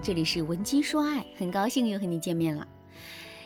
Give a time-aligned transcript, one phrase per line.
[0.00, 2.66] 这里是文姬说爱，很高兴又和你见面了。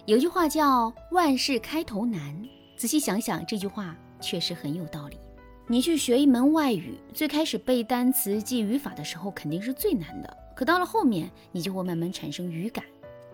[0.05, 2.37] 有句话叫“万事开头难”，
[2.77, 5.19] 仔细想想，这句话确实很有道理。
[5.67, 12.85] 你去学一门外语，最开始背单词、记语法的时候肯定是最难的，可到了后面，你就会慢慢产生语感。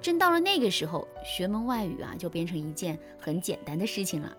[0.00, 4.30] 真到了那个时候，学门外语啊，就变成一件很简单的事情了。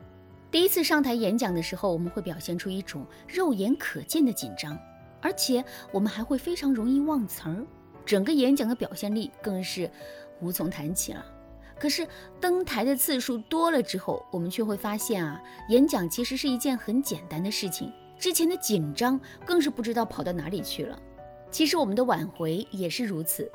[0.52, 4.78] 第一次上台演讲的时候，我们会表现出一种肉眼可见的紧张，
[5.20, 7.66] 而且我们还会非常容易忘词儿，
[8.10, 9.88] 整个演讲的表现力更是
[10.42, 11.24] 无从谈起了。
[11.80, 12.08] 可是
[12.42, 17.94] 登台的次数多了之后，我们却会发现啊，演讲其实是一件很简单的事情。
[18.18, 21.00] 之前的紧张更是不知道跑到哪里去了。
[21.52, 23.48] 其实我们的挽回也是如此，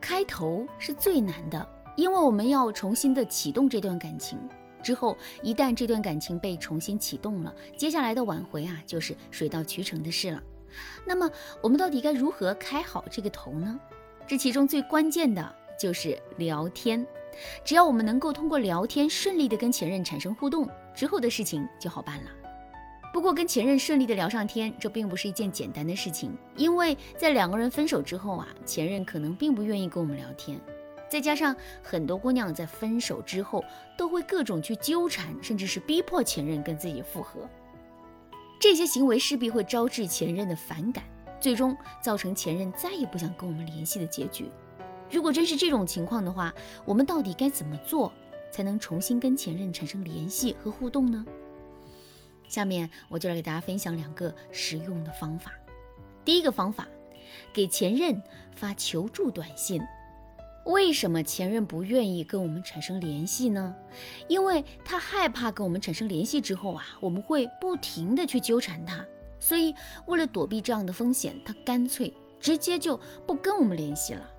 [0.00, 4.38] 开头是最难的，因为我们要重新的启动这段感情。
[4.84, 10.40] 之后一旦这段感情被重新启动了，接下来的挽回啊，就是水到渠成的事了。
[11.04, 11.28] 那么
[11.60, 13.80] 我们到底该如何开好这个头呢？
[14.26, 17.06] 这其中最关键的就是聊天。
[17.64, 22.30] 只要我们能够通过聊天顺利的跟前任产生互动，之后的事情就好办了。
[23.12, 30.58] 不过跟前任顺利的聊上天，这并不是一件简单的事情，因为在两个人分手之后啊，前任可能并不愿意跟我们聊天，
[31.10, 33.64] 再加上很多姑娘在分手之后
[33.96, 37.48] 都会各种去纠缠，甚至是逼迫前任跟自己复合，
[38.58, 41.04] 这些行为势必会招致前任的反感，
[41.40, 44.50] 最终造成前任再也不想跟我们联系的结局。
[45.10, 46.52] 如果真是这种情况的话，
[46.84, 48.12] 我们到底该怎么做
[48.50, 51.24] 才能重新跟前任产生联系和互动呢？
[52.48, 55.52] 下面我就来给大家分享两个实用的方法。
[56.24, 56.88] 第一个方法，
[57.52, 58.20] 给前任
[58.54, 59.80] 发求助短信。
[60.64, 63.74] 为什么前任不愿意跟我们产生联系呢？
[64.26, 69.06] 因为他害怕跟我们产生联系之后啊，我们会不停的去纠缠他，
[69.38, 69.74] 所以
[70.06, 74.30] 为了躲避这样的风险，他干脆直接就不跟我们联系了。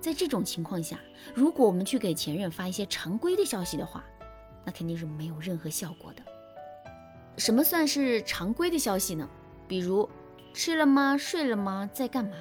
[0.00, 1.00] 在这种情况下，
[1.34, 4.04] 如果我们去给前任发一些常规的消息的话，
[4.64, 6.22] 那肯定是没有任何效果的。
[7.36, 9.28] 什么算是常规的消息呢？
[9.66, 10.08] 比如
[10.54, 11.16] 吃了吗？
[11.18, 11.90] 睡了吗？
[11.92, 12.36] 在干嘛？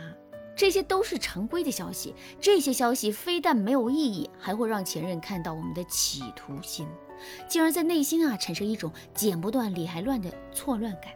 [0.55, 2.13] 这些都是常规的消息。
[2.39, 6.87] 这些消息非但没有意义，还会让前任看到我们的企图心，
[7.47, 11.11] 进而在内心啊产生一种剪不断理还乱的错乱感。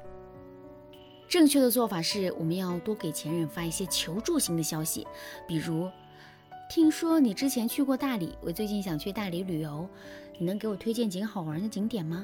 [1.29, 5.07] 正确的做法是，我们要多给前任发一些求助型的消息，
[5.47, 5.88] 比如。
[6.67, 9.88] 听说你之前去过大理，我最近想去大理旅游，
[10.38, 12.23] 你能给我推荐几个好玩的景点吗？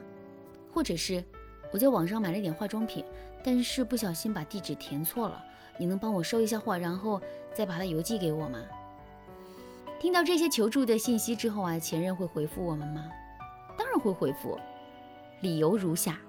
[0.72, 1.24] 或者是
[1.72, 3.04] 我在网上买了点化妆品，
[3.44, 5.44] 但是不小心把地址填错了，
[5.80, 7.20] 你能帮我收一下货，然后
[7.56, 8.60] 再把它邮寄给我吗？
[10.00, 13.04] 听到这些求助的信息之后啊，前任会回复我们吗？
[13.78, 14.60] 当然会回复，
[15.42, 16.20] 理由如下：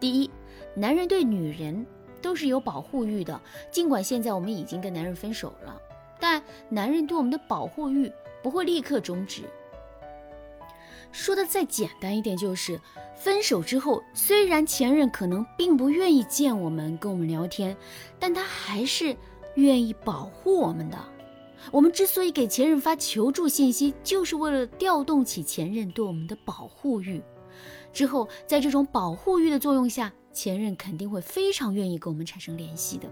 [0.00, 0.28] 第一，
[0.74, 1.86] 男人对女人
[2.24, 3.38] 都是有保护欲的，
[3.70, 5.78] 尽管现在我们已经跟男人分手了。
[6.18, 8.10] 但男人对我们的保护欲
[8.42, 9.42] 不会立刻终止。
[11.12, 12.80] 说的再简单一点，就是
[13.14, 17.76] 分手之后，虽然前任可能并不愿意见我们、跟我们聊天，
[18.18, 19.14] 但他还是
[19.56, 20.98] 愿意保护我们的。
[21.70, 27.22] 我们之所以给前任发求助信息，就是为了调动起前任对我们的保护欲。
[27.92, 33.08] 之后，在这种保护欲的作用下，前任肯定会非常愿意跟我们产生联系的。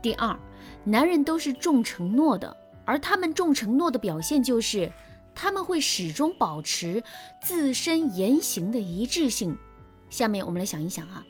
[0.00, 0.38] 第二，
[0.84, 4.92] 男人都是重承诺的，而他们重承诺的表现就是
[5.34, 7.02] 他们会始终保持
[7.42, 9.58] 自身言行的一致性。
[10.10, 11.26] 下面我们来想一想啊，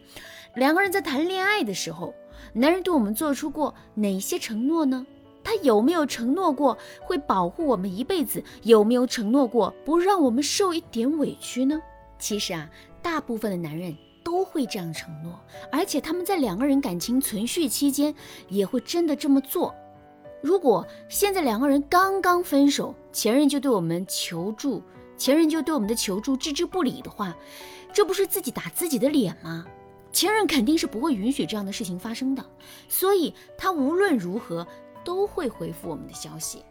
[0.54, 2.12] 两个人在谈恋爱的时候，
[2.52, 5.06] 男人对我们做出过哪些承诺呢？
[5.42, 8.44] 他有没有承诺过会保护我们一辈子？
[8.64, 11.80] 有没有承诺过不让我们受一点委屈呢？
[12.18, 12.68] 其实啊，
[13.00, 13.96] 大部分的男人。
[14.28, 15.40] 都会这样承诺，
[15.72, 18.14] 而且他们在两个人感情存续期间
[18.50, 19.74] 也会真的这么做。
[20.42, 24.82] 如果现在两个人刚刚分手，前任就对我们求助，
[25.16, 27.34] 前任就对我们的求助置之不理的话，
[27.90, 29.64] 这不是自己打自己的脸吗？
[30.12, 32.44] 前任肯定是不会允许这样的事情发生的，
[32.86, 34.66] 所以他无论如何
[35.02, 36.62] 都会回复我们的消息。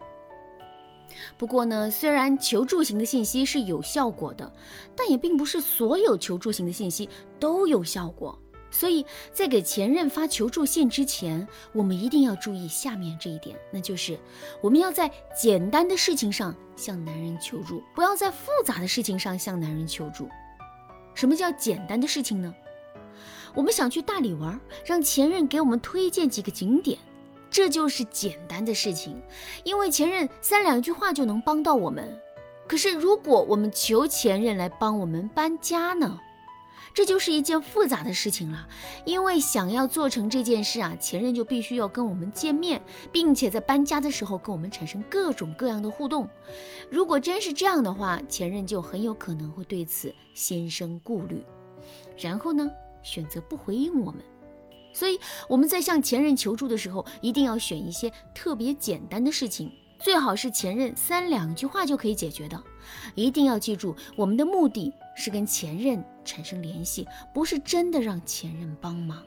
[1.38, 4.52] 不过呢，虽然求助型的信息是有效果的，
[4.96, 7.10] 但也并不是所有求助型的信息
[7.40, 8.38] 都有效果。
[8.69, 14.19] 所以在给前任发求助信之前，我们一定要注意下面这一点，那就是
[14.62, 20.28] 我们要在简单的事情上向男人求助，不要在复杂的事情上向男人求助。
[21.16, 22.54] 什么叫简单的事情呢？
[23.56, 27.00] 我们想去大理玩，让前任给我们推荐几个景点。
[27.57, 29.19] 这就是简单的事情，
[29.63, 32.15] 因为前任三两句话就能帮到我们。
[32.68, 36.19] 可是如果我们求前任来帮我们搬家呢？
[36.94, 38.68] 这就是一件复杂的事情了。
[39.06, 42.80] 因为想要做成这件事啊，前任就必须要跟我们见面，
[43.12, 46.30] 并且在搬家的时候跟我们产生各种各样的互动。
[46.92, 51.44] 如果真是这样的话，前任就很有可能会对此心生顾虑，
[52.19, 52.69] 然后呢，
[53.01, 54.21] 选择不回应我们。
[54.94, 62.62] 所以我们在向前任求助的时候，一定要选一些特别简单的事情，最好是前任三两句话就可以解决的。
[63.16, 69.22] 一定要记住，我们的目的是跟前任产生联系，不是真的让前任帮忙。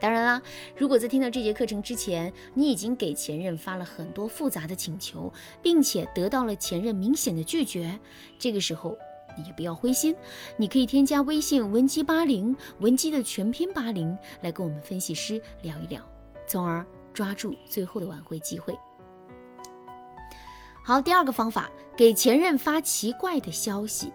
[0.00, 0.42] 当然啦，
[0.76, 5.32] 如果在听到这节课程之前，你已经给前任发了很多复杂的请求，
[5.62, 7.98] 并且得到了前任明显的拒绝，
[8.38, 8.98] 这个时候。
[9.36, 10.14] 你也不要灰心，
[10.56, 16.00] 你可以添加微信文姬八零，文姬的全拼八零，来跟我们分析师聊一聊，
[16.46, 18.76] 从而抓住最后的挽回机会。
[20.84, 24.12] 好，第二个方法，给前任发奇怪的消息。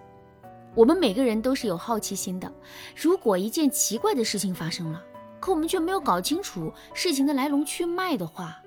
[0.75, 2.49] 我们每个人都是有好奇心的，
[2.95, 5.03] 如果一件奇怪的事情发生了，
[5.39, 8.61] 可我们却没有搞清楚事情的来龙去脉的话，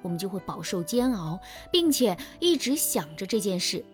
[0.00, 1.38] 我们就会饱受煎熬，
[1.70, 3.84] 并且一直想着这件事。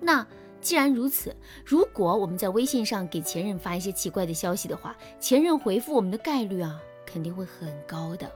[0.00, 0.26] 那。
[0.64, 8.32] 既然如此，如果我们在微信上给前任发一些奇怪的消息的话，前任回复我们的概率啊肯定会很高的。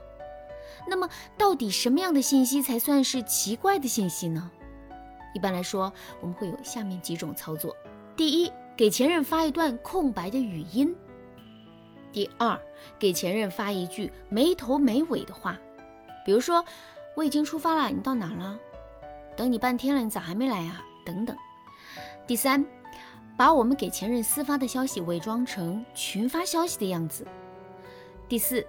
[0.87, 4.51] 那么，到底什么样的信息才算是奇怪的信息呢？
[5.33, 5.91] 一般来说，
[6.21, 7.75] 我们会有下面几种操作：
[8.15, 10.93] 第一，给前任发一段空白的语音；
[12.11, 12.55] 第二，
[12.99, 15.57] 给前任发一句没头没尾的话，
[16.23, 16.63] 比如说
[17.17, 18.59] “我已经出发了，你到哪了？
[19.35, 21.35] 等你半天了，你咋还没来呀？”等等。
[22.29, 22.63] 第三，
[23.35, 27.25] 把我们给前任私发的消息伪装成群发消息的样子。
[28.27, 28.63] 第四，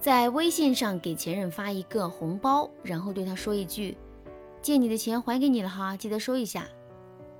[0.00, 3.96] 在微信上给前任发一个红包，然后对他说一句
[4.60, 6.66] ：“借你的钱还给你了哈，记得收一下。”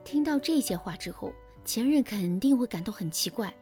[0.04, 1.32] 听到这些话之后，
[1.64, 3.52] 前任肯定会感到很奇怪。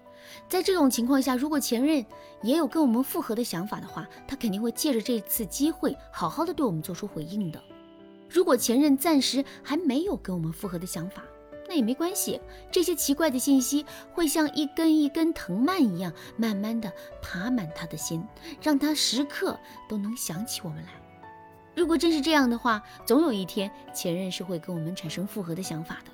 [0.50, 2.04] 在这种情况下，如果前任
[2.42, 7.58] 也有跟我们复合的想法的话，他肯定会借着这次机会好好的对我们做出回应的。
[8.28, 11.22] 如果前任暂时还没有跟我们复合的想法，
[11.70, 18.26] 那也没关系，这些奇怪的信息会像一根一根藤蔓一样，慢慢的爬满他的心，
[18.60, 19.56] 让他时刻
[19.88, 20.90] 都能想起我们来。
[21.76, 26.10] 如果真是这样的话，总有一天前任是会跟我们产生复合的想法的。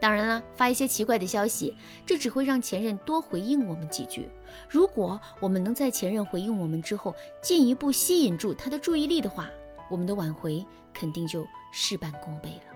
[0.00, 1.72] 当然了，发一些奇怪的消息，
[2.04, 4.28] 这只会让前任多回应我们几句。
[4.68, 9.48] 如果我们能在前任回应我们之后，进一步吸引住他的注意力的话，
[9.88, 12.75] 我们的挽回肯定就事半功倍了。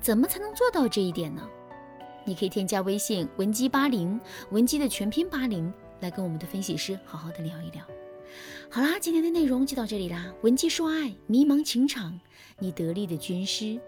[0.00, 1.42] 怎么才能做到这一点呢？
[2.24, 4.18] 你可以添加微信文姬八零，
[4.50, 7.84] 文姬的全拼八零，来跟我们的分析师好好的聊一聊。
[8.70, 10.32] 好啦，今天的内容就到这里啦。
[10.42, 12.18] 文姬说爱，迷茫情场，
[12.58, 13.80] 你得力的军师。